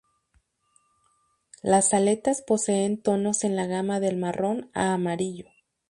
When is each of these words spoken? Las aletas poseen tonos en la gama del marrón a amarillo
Las 1.61 1.93
aletas 1.93 2.41
poseen 2.41 2.99
tonos 3.03 3.43
en 3.43 3.55
la 3.55 3.67
gama 3.67 3.99
del 3.99 4.17
marrón 4.17 4.71
a 4.73 4.95
amarillo 4.95 5.45